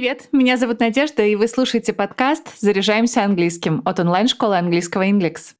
Привет, 0.00 0.30
меня 0.32 0.56
зовут 0.56 0.80
Надежда, 0.80 1.24
и 1.24 1.34
вы 1.34 1.46
слушаете 1.46 1.92
подкаст 1.92 2.58
«Заряжаемся 2.58 3.22
английским» 3.22 3.82
от 3.84 4.00
онлайн-школы 4.00 4.56
английского 4.56 5.06
Inglix. 5.06 5.59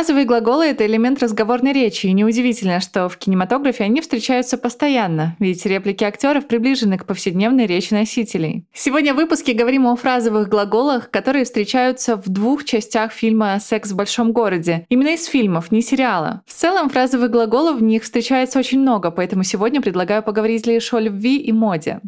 Фразовые 0.00 0.24
глаголы— 0.24 0.64
это 0.68 0.86
элемент 0.86 1.22
разговорной 1.22 1.74
речи, 1.74 2.06
и 2.06 2.14
неудивительно, 2.14 2.80
что 2.80 3.10
в 3.10 3.18
кинематографе 3.18 3.84
они 3.84 4.00
встречаются 4.00 4.56
постоянно, 4.56 5.36
ведь 5.40 5.66
реплики 5.66 6.04
актеров 6.04 6.46
приближены 6.46 6.96
к 6.96 7.04
повседневной 7.04 7.66
речи 7.66 7.92
носителей. 7.92 8.64
Сегодня 8.72 9.12
в 9.12 9.18
выпуске 9.18 9.52
говорим 9.52 9.86
о 9.86 9.96
фразовых 9.96 10.48
глаголах, 10.48 11.10
которые 11.10 11.44
встречаются 11.44 12.16
в 12.16 12.30
двух 12.30 12.64
частях 12.64 13.12
фильма 13.12 13.58
«Секс 13.60 13.90
в 13.90 13.96
большом 13.96 14.32
городе». 14.32 14.86
Именно 14.88 15.10
из 15.10 15.26
фильмов, 15.26 15.70
не 15.70 15.82
сериала. 15.82 16.40
В 16.46 16.54
целом, 16.54 16.88
фразовых 16.88 17.30
глаголов 17.30 17.80
в 17.80 17.82
них 17.82 18.02
встречается 18.04 18.58
очень 18.58 18.80
много, 18.80 19.10
поэтому 19.10 19.42
сегодня 19.42 19.82
предлагаю 19.82 20.22
поговорить 20.22 20.66
лишь 20.66 20.94
о 20.94 20.98
любви 20.98 21.36
и 21.36 21.52
моде. 21.52 22.00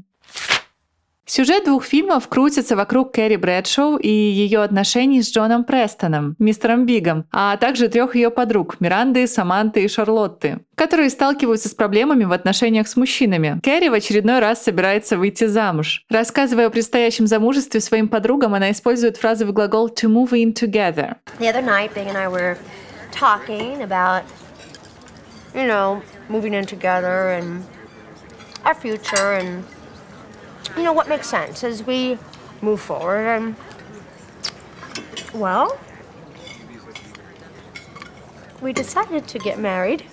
Сюжет 1.24 1.64
двух 1.64 1.84
фильмов 1.84 2.26
крутится 2.28 2.74
вокруг 2.74 3.12
Кэрри 3.12 3.36
Брэдшоу 3.36 3.96
и 3.96 4.08
ее 4.08 4.62
отношений 4.62 5.22
с 5.22 5.32
Джоном 5.32 5.62
Престоном, 5.64 6.34
мистером 6.40 6.84
Бигом, 6.84 7.26
а 7.30 7.56
также 7.56 7.88
трех 7.88 8.16
ее 8.16 8.30
подруг– 8.30 8.76
Миранды, 8.80 9.28
Саманты 9.28 9.84
и 9.84 9.88
Шарлотты, 9.88 10.58
которые 10.74 11.10
сталкиваются 11.10 11.68
с 11.68 11.74
проблемами 11.74 12.24
в 12.24 12.32
отношениях 12.32 12.88
с 12.88 12.96
мужчинами. 12.96 13.60
Кэрри 13.62 13.88
в 13.88 13.94
очередной 13.94 14.40
раз 14.40 14.64
собирается 14.64 15.16
выйти 15.16 15.46
замуж. 15.46 16.04
Рассказывая 16.10 16.66
о 16.66 16.70
предстоящем 16.70 17.28
замужестве 17.28 17.80
своим 17.80 18.08
подругам, 18.08 18.54
она 18.54 18.72
использует 18.72 19.16
фразовый 19.16 19.54
глагол 19.54 19.88
«to 19.88 20.08
move 20.08 20.32
in 20.32 20.52
together». 20.52 21.16
The 21.38 21.48
other 21.48 21.64
night, 21.64 21.94
Big 21.94 22.08
and 22.08 22.16
I 22.16 22.26
were 22.26 22.58
talking 23.12 23.82
about, 23.82 24.24
you 25.54 25.68
know, 25.68 26.02
moving 26.28 26.52
in 26.52 26.66
together 26.66 27.38
and 27.38 27.62
our 28.64 28.74
future 28.74 29.38
and 29.38 29.62
you 30.76 30.82
know 30.82 30.92
what 30.92 31.08
makes 31.08 31.28
sense 31.28 31.64
as 31.64 31.84
we 31.86 32.18
move 32.60 32.80
forward 32.80 33.26
and 33.26 33.54
well 35.34 35.78
we 38.60 38.72
decided 38.72 39.26
to 39.26 39.38
get 39.38 39.58
married 39.58 40.04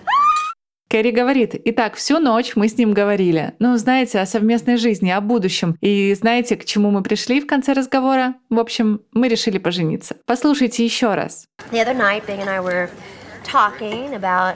Кэрри 0.92 1.12
говорит, 1.12 1.54
итак, 1.66 1.98
всю 1.98 2.18
ночь 2.18 2.56
мы 2.56 2.68
с 2.68 2.76
ним 2.76 2.94
говорили. 2.94 3.54
Ну, 3.60 3.78
знаете, 3.78 4.20
о 4.20 4.26
совместной 4.26 4.78
жизни, 4.78 5.12
о 5.12 5.22
будущем. 5.22 5.78
И 5.82 6.16
знаете, 6.16 6.56
к 6.58 6.66
чему 6.66 6.90
мы 6.90 7.04
пришли 7.04 7.40
в 7.40 7.46
конце 7.46 7.74
разговора? 7.74 8.34
В 8.50 8.58
общем, 8.58 9.02
мы 9.14 9.28
решили 9.28 9.60
пожениться. 9.60 10.16
Послушайте 10.26 10.84
еще 10.84 11.14
раз. 11.14 11.46
the 11.72 11.80
other 11.80 11.94
night 11.94 12.26
Big 12.26 12.40
and 12.40 12.50
I 12.50 12.60
were 12.60 12.90
talking 13.44 14.16
about 14.16 14.56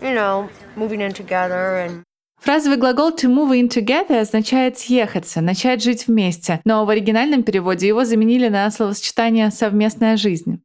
you 0.00 0.14
know 0.14 0.48
moving 0.74 1.02
in 1.02 1.12
together 1.12 1.84
and 1.84 2.02
Фразовый 2.44 2.76
глагол 2.76 3.08
to 3.08 3.26
move 3.26 3.58
in 3.58 3.70
together 3.70 4.20
означает 4.20 4.78
съехаться, 4.78 5.40
начать 5.40 5.82
жить 5.82 6.06
вместе, 6.06 6.60
но 6.66 6.84
в 6.84 6.90
оригинальном 6.90 7.42
переводе 7.42 7.88
его 7.88 8.04
заменили 8.04 8.48
на 8.48 8.70
словосочетание 8.70 9.50
«совместная 9.50 10.18
жизнь». 10.18 10.60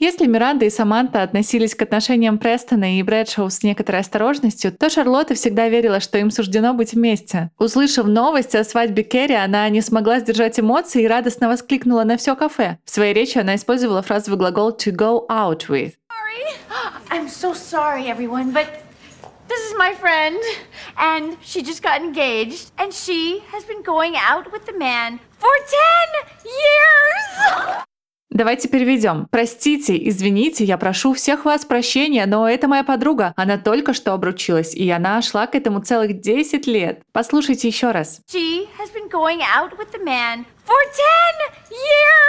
Если 0.00 0.26
Миранда 0.26 0.64
и 0.64 0.70
Саманта 0.70 1.22
относились 1.22 1.76
к 1.76 1.82
отношениям 1.82 2.38
Престона 2.38 2.98
и 2.98 3.02
Брэдшоу 3.04 3.48
с 3.48 3.62
некоторой 3.62 4.00
осторожностью, 4.00 4.72
то 4.72 4.90
Шарлотта 4.90 5.34
всегда 5.36 5.68
верила, 5.68 6.00
что 6.00 6.18
им 6.18 6.32
суждено 6.32 6.74
быть 6.74 6.94
вместе. 6.94 7.52
Услышав 7.58 8.06
новость 8.06 8.56
о 8.56 8.64
свадьбе 8.64 9.04
Керри, 9.04 9.36
она 9.36 9.68
не 9.68 9.82
смогла 9.82 10.18
сдержать 10.18 10.58
эмоции 10.58 11.04
и 11.04 11.08
радостно 11.08 11.46
воскликнула 11.46 12.02
на 12.02 12.16
все 12.16 12.34
кафе. 12.34 12.78
В 12.84 12.90
своей 12.90 13.14
речи 13.14 13.38
она 13.38 13.54
использовала 13.54 14.02
фразовый 14.02 14.36
глагол 14.36 14.70
to 14.70 14.92
go 14.92 15.28
out 15.28 15.68
with. 15.68 15.92
I'm 17.10 17.28
so 17.28 17.54
sorry, 17.54 18.08
everyone, 18.08 18.52
but 18.52 18.87
this 19.48 19.60
is 19.68 19.74
my 19.76 19.94
friend, 19.94 20.38
and 20.96 21.36
she 21.42 21.62
just 21.62 21.82
got 21.82 22.00
engaged, 22.00 22.70
and 22.78 22.92
she 22.92 23.42
has 23.52 23.64
been 23.64 23.82
going 23.82 24.14
out 24.16 24.52
with 24.52 24.66
the 24.66 24.78
man 24.78 25.18
for 25.38 25.50
10 26.22 26.44
years! 26.44 27.82
Давайте 28.30 28.68
переведем. 28.68 29.26
Простите, 29.30 29.96
извините, 30.08 30.62
я 30.62 30.76
прошу 30.76 31.14
всех 31.14 31.46
вас 31.46 31.64
прощения, 31.64 32.26
но 32.26 32.48
это 32.48 32.68
моя 32.68 32.84
подруга. 32.84 33.32
Она 33.36 33.56
только 33.56 33.94
что 33.94 34.12
обручилась, 34.12 34.74
и 34.74 34.88
она 34.90 35.22
шла 35.22 35.46
к 35.46 35.54
этому 35.54 35.80
целых 35.80 36.20
10 36.20 36.66
лет. 36.66 37.00
Послушайте 37.12 37.68
еще 37.68 37.90
раз. 37.90 38.20
She 38.30 38.68
has 38.78 38.92
been 38.92 39.08
going 39.10 39.40
out 39.40 39.76
with 39.78 39.90
the 39.92 40.04
man 40.04 40.44
for 40.66 40.76
10 40.76 41.70
years! 41.70 42.27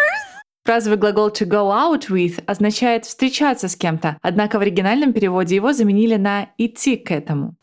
Фразовый 0.70 1.00
глагол 1.00 1.30
to 1.30 1.48
go 1.48 1.72
out 1.72 2.12
with 2.12 2.44
означает 2.46 3.06
встречаться 3.06 3.68
с 3.68 3.76
кем-то, 3.76 4.18
однако 4.22 4.60
в 4.60 4.62
оригинальном 4.62 5.14
переводе 5.14 5.56
его 5.56 5.74
заменили 5.74 6.16
на 6.16 6.50
идти 6.60 6.96
к 6.96 7.10
этому. 7.10 7.56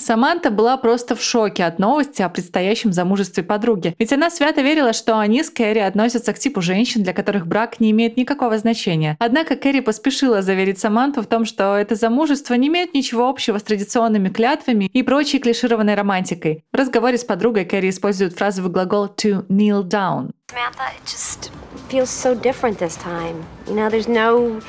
Саманта 0.00 0.50
была 0.50 0.78
просто 0.78 1.14
в 1.14 1.22
шоке 1.22 1.64
от 1.64 1.78
новости 1.78 2.22
о 2.22 2.30
предстоящем 2.30 2.90
замужестве 2.90 3.42
подруги, 3.42 3.94
ведь 3.98 4.12
она 4.14 4.30
свято 4.30 4.62
верила, 4.62 4.94
что 4.94 5.18
они 5.18 5.44
с 5.44 5.50
Кэрри 5.50 5.80
относятся 5.80 6.32
к 6.32 6.38
типу 6.38 6.62
женщин, 6.62 7.02
для 7.02 7.12
которых 7.12 7.46
брак 7.46 7.80
не 7.80 7.90
имеет 7.90 8.16
никакого 8.16 8.56
значения. 8.56 9.16
Однако 9.20 9.56
Кэрри 9.56 9.80
поспешила 9.80 10.40
заверить 10.40 10.78
Саманту 10.78 11.20
в 11.20 11.26
том, 11.26 11.44
что 11.44 11.76
это 11.76 11.96
замужество 11.96 12.54
не 12.54 12.68
имеет 12.68 12.94
ничего 12.94 13.28
общего 13.28 13.58
с 13.58 13.62
традиционными 13.62 14.30
клятвами 14.30 14.86
и 14.86 15.02
прочей 15.02 15.38
клишированной 15.38 15.94
романтикой. 15.94 16.64
В 16.72 16.76
разговоре 16.76 17.18
с 17.18 17.24
подругой 17.24 17.66
Кэрри 17.66 17.90
использует 17.90 18.34
фразовый 18.34 18.72
глагол 18.72 19.06
to 19.06 19.46
kneel 19.48 19.82
down. 19.82 20.30
Samantha 20.48 20.90
it 20.96 21.04
just 21.04 21.52
feels 21.88 22.08
so 22.08 22.34
different 22.34 22.78
this 22.78 22.96
time 22.96 23.44
you 23.68 23.74
know 23.74 23.88
there's 23.88 24.08
no 24.08 24.60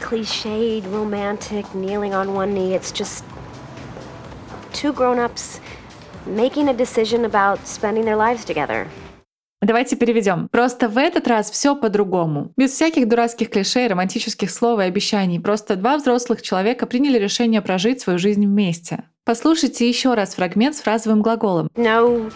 cliched 0.00 0.84
romantic 0.92 1.66
kneeling 1.74 2.14
on 2.14 2.34
one 2.34 2.54
knee 2.54 2.74
it's 2.74 2.92
just 2.92 3.24
two 4.72 4.92
grown-ups 4.92 5.60
making 6.26 6.68
a 6.68 6.74
decision 6.74 7.24
about 7.24 7.58
spending 7.66 8.04
their 8.04 8.16
lives 8.16 8.44
together 8.44 8.86
Давайте 9.62 9.94
переведем. 9.94 10.48
Просто 10.50 10.88
в 10.88 10.96
этот 10.96 11.28
раз 11.28 11.50
все 11.50 11.76
по-другому. 11.76 12.52
Без 12.56 12.72
всяких 12.72 13.06
дурацких 13.06 13.50
клише, 13.50 13.88
романтических 13.88 14.50
слов 14.50 14.80
и 14.80 14.84
обещаний. 14.84 15.38
Просто 15.38 15.76
два 15.76 15.98
взрослых 15.98 16.40
человека 16.40 16.86
приняли 16.86 17.18
решение 17.18 17.60
прожить 17.60 18.00
свою 18.00 18.18
жизнь 18.18 18.46
вместе. 18.46 19.04
Послушайте 19.26 19.86
еще 19.86 20.14
раз 20.14 20.34
фрагмент 20.34 20.76
с 20.76 20.80
фразовым 20.80 21.20
глаголом. 21.20 21.68
no 21.76 22.32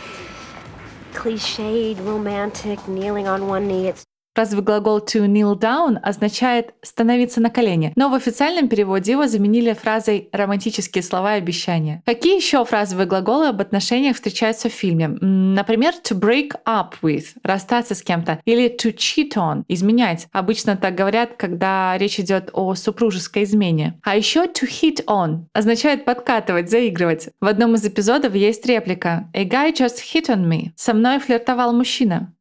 cliched 1.14 1.98
romantic 2.04 2.78
kneeling 2.86 3.26
on 3.26 3.48
one 3.48 3.66
knee 3.66 3.88
it's 3.88 4.04
Фразовый 4.34 4.64
глагол 4.64 4.98
to 4.98 5.26
kneel 5.26 5.56
down 5.56 5.96
означает 6.02 6.74
«становиться 6.82 7.40
на 7.40 7.50
колени», 7.50 7.92
но 7.94 8.08
в 8.08 8.14
официальном 8.14 8.68
переводе 8.68 9.12
его 9.12 9.28
заменили 9.28 9.72
фразой 9.74 10.28
«романтические 10.32 11.04
слова 11.04 11.36
и 11.36 11.38
обещания». 11.38 12.02
Какие 12.04 12.34
еще 12.34 12.64
фразовые 12.64 13.06
глаголы 13.06 13.46
об 13.46 13.60
отношениях 13.60 14.16
встречаются 14.16 14.68
в 14.68 14.72
фильме? 14.72 15.06
Например, 15.06 15.94
to 16.02 16.18
break 16.18 16.52
up 16.66 16.94
with– 17.02 17.26
расстаться 17.44 17.94
с 17.94 18.02
кем-то, 18.02 18.40
или 18.44 18.68
to 18.68 18.92
cheat 18.92 19.34
on– 19.36 19.62
изменять. 19.68 20.26
Обычно 20.32 20.76
так 20.76 20.96
говорят, 20.96 21.34
когда 21.36 21.96
речь 21.96 22.18
идет 22.18 22.50
о 22.52 22.74
супружеской 22.74 23.44
измене. 23.44 24.00
А 24.02 24.16
еще 24.16 24.46
to 24.46 24.66
hit 24.68 25.04
on 25.06 25.44
означает 25.52 26.04
подкатывать, 26.04 26.70
заигрывать. 26.70 27.28
В 27.40 27.46
одном 27.46 27.76
из 27.76 27.86
эпизодов 27.86 28.34
есть 28.34 28.66
реплика 28.66 29.28
«A 29.32 29.44
guy 29.44 29.72
just 29.72 29.98
hit 30.12 30.26
on 30.26 30.44
me»– 30.44 30.72
«Со 30.76 30.92
мной 30.92 31.20
флиртовал 31.20 31.72
мужчина». 31.72 32.32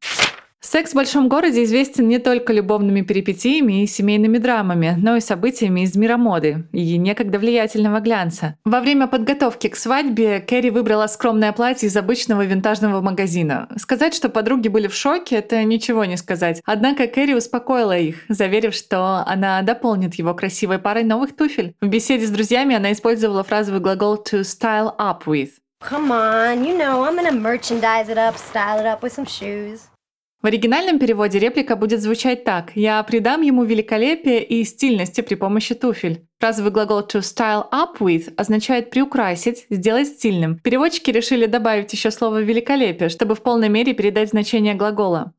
Секс 0.66 0.92
в 0.92 0.96
большом 0.96 1.28
городе 1.28 1.66
известен 1.66 2.08
не 2.08 2.20
только 2.20 2.54
любовными 2.54 3.02
перипетиями 3.02 3.84
и 3.84 3.88
семейными 3.88 4.38
драмами, 4.38 4.96
но 4.98 5.18
и 5.18 5.20
событиями 5.20 5.82
из 5.82 5.98
мира 5.98 6.16
моды 6.16 6.64
и 6.72 6.98
некогда 6.98 7.38
влиятельного 7.38 8.00
глянца. 8.00 8.56
Во 8.64 8.80
время 8.80 9.08
подготовки 9.08 9.68
к 9.68 9.76
свадьбе 9.76 10.40
Кэрри 10.40 10.70
выбрала 10.70 11.08
скромное 11.08 11.52
платье 11.52 11.90
из 11.90 11.98
обычного 11.98 12.46
винтажного 12.46 13.02
магазина. 13.02 13.68
Сказать, 13.78 14.14
что 14.16 14.30
подруги 14.30 14.70
были 14.70 14.88
в 14.88 14.96
шоке, 14.96 15.36
это 15.36 15.62
ничего 15.66 16.06
не 16.06 16.16
сказать. 16.16 16.62
Однако 16.64 17.08
Кэрри 17.08 17.34
успокоила 17.34 17.98
их, 17.98 18.24
заверив, 18.30 18.74
что 18.74 19.22
она 19.28 19.62
дополнит 19.64 20.16
его 20.16 20.34
красивой 20.34 20.80
парой 20.80 21.04
новых 21.04 21.36
туфель. 21.36 21.76
В 21.82 21.88
беседе 21.88 22.26
с 22.26 22.30
друзьями 22.30 22.74
она 22.74 22.94
использовала 22.94 23.44
фразовый 23.44 23.82
глагол 23.82 24.16
to 24.16 24.42
style 24.42 24.96
up 24.98 25.26
with. 25.26 25.50
come 25.82 26.12
on 26.12 26.64
you 26.64 26.78
know 26.78 27.04
i'm 27.04 27.14
gonna 27.18 27.30
merchandise 27.30 28.08
it 28.08 28.18
up 28.18 28.38
style 28.38 28.80
it 28.80 28.86
up 28.86 29.04
with 29.04 29.12
some 29.12 29.26
shoes 29.26 29.90
В 30.44 30.46
оригинальном 30.46 31.00
переводе 31.00 31.40
реплика 31.40 31.78
будет 31.78 32.02
звучать 32.02 32.44
так 32.44 32.74
«Я 32.76 33.02
придам 33.04 33.44
ему 33.44 33.64
великолепие 33.64 34.44
и 34.44 34.66
стильности 34.66 35.22
при 35.22 35.36
помощи 35.36 35.74
туфель». 35.74 36.28
Фразовый 36.40 36.74
глагол 36.74 37.00
to 37.00 37.22
style 37.22 37.72
up 37.72 38.00
with 38.00 38.34
означает 38.36 38.90
приукрасить, 38.90 39.66
сделать 39.70 40.10
стильным. 40.10 40.60
Переводчики 40.60 41.12
решили 41.12 41.46
добавить 41.46 41.94
еще 41.94 42.12
слово 42.12 42.42
«великолепие», 42.42 43.08
чтобы 43.08 43.36
в 43.36 43.42
полной 43.42 43.70
мере 43.70 43.94
передать 43.94 44.32
значение 44.32 44.74
глагола. 44.74 45.33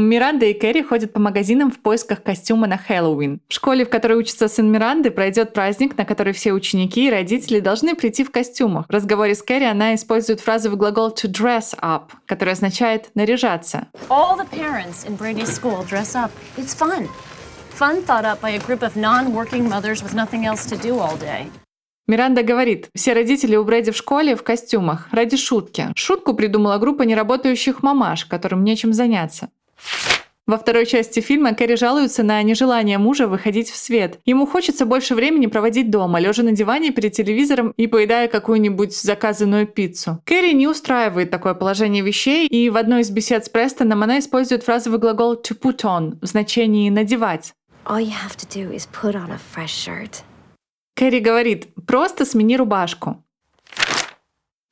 Миранда 0.00 0.46
и 0.46 0.54
Кэрри 0.54 0.82
ходят 0.82 1.12
по 1.12 1.18
магазинам 1.18 1.72
в 1.72 1.80
поисках 1.80 2.22
костюма 2.22 2.68
на 2.68 2.78
Хэллоуин. 2.78 3.40
В 3.48 3.52
школе, 3.52 3.84
в 3.84 3.90
которой 3.90 4.16
учится 4.16 4.46
сын 4.46 4.70
Миранды, 4.70 5.10
пройдет 5.10 5.52
праздник, 5.52 5.98
на 5.98 6.04
который 6.04 6.32
все 6.32 6.52
ученики 6.52 7.08
и 7.08 7.10
родители 7.10 7.58
должны 7.58 7.96
прийти 7.96 8.22
в 8.22 8.30
костюмах. 8.30 8.86
В 8.86 8.92
разговоре 8.92 9.34
с 9.34 9.42
Кэрри 9.42 9.64
она 9.64 9.96
использует 9.96 10.38
фразовый 10.38 10.78
глагол 10.78 11.08
to 11.08 11.28
dress 11.28 11.76
up, 11.80 12.10
который 12.26 12.52
означает 12.52 13.10
наряжаться. 13.16 13.88
All 14.08 14.38
the 14.38 14.48
parents 14.48 15.04
in 15.04 15.18
Brady's 15.18 15.50
school 15.50 15.84
dress 15.84 16.14
up. 16.14 16.30
It's 16.56 16.76
fun. 16.78 17.08
fun 17.78 18.02
thought 18.02 18.24
up 18.24 18.40
by 18.40 18.50
a 18.50 18.58
group 18.58 18.82
of 18.82 18.96
non-working 18.96 19.68
mothers 19.68 20.02
with 20.02 20.14
nothing 20.14 20.44
else 20.44 20.64
to 20.66 20.76
do 20.80 20.98
all 21.00 21.16
day. 21.18 21.50
Миранда 22.08 22.42
говорит, 22.42 22.88
все 22.94 23.12
родители 23.12 23.54
у 23.56 23.64
Брэди 23.64 23.90
в 23.90 23.96
школе 23.96 24.34
в 24.34 24.42
костюмах, 24.42 25.08
ради 25.12 25.36
шутки. 25.36 25.88
Шутку 25.94 26.32
придумала 26.34 26.78
группа 26.78 27.02
неработающих 27.02 27.82
мамаш, 27.82 28.24
которым 28.24 28.64
нечем 28.64 28.94
заняться. 28.94 29.50
Во 30.48 30.56
второй 30.56 30.86
части 30.86 31.20
фильма 31.20 31.52
Кэрри 31.52 31.76
жалуется 31.76 32.22
на 32.22 32.42
нежелание 32.42 32.96
мужа 32.96 33.28
выходить 33.28 33.68
в 33.68 33.76
свет. 33.76 34.18
Ему 34.24 34.46
хочется 34.46 34.86
больше 34.86 35.14
времени 35.14 35.44
проводить 35.44 35.90
дома, 35.90 36.18
лежа 36.20 36.42
на 36.42 36.52
диване 36.52 36.90
перед 36.90 37.12
телевизором 37.12 37.74
и 37.76 37.86
поедая 37.86 38.28
какую-нибудь 38.28 38.96
заказанную 38.96 39.66
пиццу. 39.66 40.22
Кэрри 40.24 40.54
не 40.54 40.66
устраивает 40.66 41.30
такое 41.30 41.52
положение 41.52 42.02
вещей, 42.02 42.46
и 42.46 42.70
в 42.70 42.78
одной 42.78 43.02
из 43.02 43.10
бесед 43.10 43.44
с 43.44 43.50
Престоном 43.50 44.02
она 44.02 44.20
использует 44.20 44.62
фразовый 44.62 44.98
глагол 44.98 45.34
to 45.34 45.54
put 45.54 45.82
on 45.82 46.18
в 46.22 46.26
значении 46.26 46.88
надевать. 46.88 47.52
Кэрри 50.96 51.20
говорит 51.20 51.68
«просто 51.86 52.24
смени 52.24 52.56
рубашку». 52.56 53.22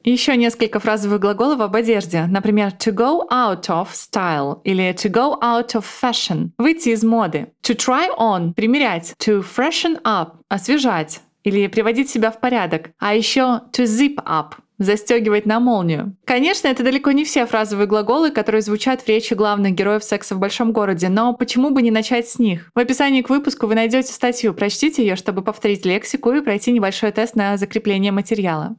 Еще 0.08 0.36
несколько 0.36 0.78
фразовых 0.78 1.18
глаголов 1.18 1.60
об 1.60 1.74
одежде. 1.74 2.26
Например, 2.26 2.68
to 2.68 2.94
go 2.94 3.28
out 3.28 3.66
of 3.66 3.88
style 3.92 4.60
или 4.62 4.94
to 4.94 5.10
go 5.10 5.36
out 5.42 5.74
of 5.74 5.84
fashion– 5.84 6.50
выйти 6.58 6.90
из 6.90 7.02
моды. 7.02 7.48
To 7.64 7.74
try 7.74 8.06
on– 8.16 8.54
примерять. 8.54 9.14
To 9.18 9.44
freshen 9.44 10.00
up– 10.04 10.34
освежать 10.48 11.22
или 11.42 11.66
приводить 11.66 12.08
себя 12.08 12.30
в 12.30 12.38
порядок. 12.38 12.90
А 13.00 13.16
еще 13.16 13.62
to 13.72 13.82
zip 13.82 14.14
up– 14.24 14.52
застегивать 14.78 15.44
на 15.44 15.58
молнию. 15.58 16.14
Конечно, 16.24 16.68
это 16.68 16.84
далеко 16.84 17.10
не 17.10 17.24
все 17.24 17.44
фразовые 17.44 17.88
глаголы, 17.88 18.30
которые 18.30 18.62
звучат 18.62 19.02
в 19.02 19.08
речи 19.08 19.34
главных 19.34 19.72
героев 19.72 20.04
секса 20.04 20.36
в 20.36 20.38
большом 20.38 20.70
городе, 20.70 21.08
но 21.08 21.32
почему 21.32 21.70
бы 21.70 21.82
не 21.82 21.90
начать 21.90 22.28
с 22.28 22.38
них? 22.38 22.70
В 22.76 22.78
описании 22.78 23.22
к 23.22 23.28
выпуску 23.28 23.66
вы 23.66 23.74
найдете 23.74 24.12
статью, 24.12 24.54
прочтите 24.54 25.04
ее, 25.04 25.16
чтобы 25.16 25.42
повторить 25.42 25.84
лексику 25.84 26.30
и 26.30 26.42
пройти 26.42 26.70
небольшой 26.70 27.10
тест 27.10 27.34
на 27.34 27.56
закрепление 27.56 28.12
материала. 28.12 28.76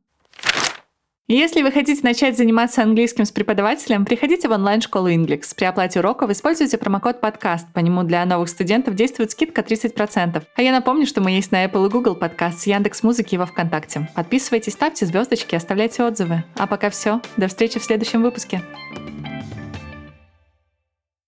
Если 1.29 1.61
вы 1.61 1.73
хотите 1.73 1.99
начать 2.03 2.37
заниматься 2.37 2.81
английским 2.83 3.25
с 3.25 3.31
преподавателем, 3.31 4.05
приходите 4.05 4.47
в 4.47 4.51
онлайн-школу 4.51 5.09
Inglix. 5.09 5.53
При 5.53 5.65
оплате 5.65 5.99
уроков 5.99 6.29
используйте 6.29 6.77
промокод 6.77 7.19
подкаст. 7.19 7.67
По 7.73 7.79
нему 7.79 8.03
для 8.03 8.23
новых 8.23 8.47
студентов 8.47 8.95
действует 8.95 9.31
скидка 9.31 9.59
30%. 9.59 10.41
А 10.55 10.61
я 10.61 10.71
напомню, 10.71 11.05
что 11.05 11.19
мы 11.19 11.31
есть 11.31 11.51
на 11.51 11.65
Apple 11.65 11.87
и 11.87 11.89
Google 11.89 12.15
подкаст, 12.15 12.65
Яндекс 12.65 13.03
Музыки 13.03 13.35
и 13.35 13.37
во 13.37 13.45
Вконтакте. 13.45 14.07
Подписывайтесь, 14.15 14.71
ставьте 14.71 15.05
звездочки, 15.05 15.53
оставляйте 15.53 16.01
отзывы. 16.03 16.45
А 16.55 16.65
пока 16.65 16.89
все. 16.89 17.19
До 17.35 17.49
встречи 17.49 17.77
в 17.77 17.83
следующем 17.83 18.21
выпуске. 18.21 18.61